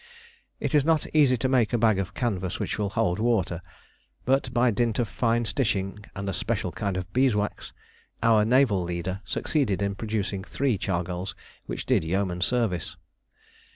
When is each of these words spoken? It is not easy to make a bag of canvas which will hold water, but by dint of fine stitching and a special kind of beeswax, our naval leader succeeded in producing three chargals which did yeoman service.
It 0.59 0.73
is 0.73 0.83
not 0.83 1.05
easy 1.13 1.37
to 1.37 1.47
make 1.47 1.73
a 1.73 1.77
bag 1.77 1.99
of 1.99 2.15
canvas 2.15 2.59
which 2.59 2.79
will 2.79 2.89
hold 2.89 3.19
water, 3.19 3.61
but 4.25 4.51
by 4.51 4.71
dint 4.71 4.97
of 4.97 5.07
fine 5.07 5.45
stitching 5.45 6.03
and 6.15 6.27
a 6.27 6.33
special 6.33 6.71
kind 6.71 6.97
of 6.97 7.13
beeswax, 7.13 7.71
our 8.23 8.43
naval 8.43 8.81
leader 8.81 9.21
succeeded 9.25 9.79
in 9.79 9.93
producing 9.93 10.43
three 10.43 10.79
chargals 10.79 11.35
which 11.67 11.85
did 11.85 12.03
yeoman 12.03 12.41
service. 12.41 12.97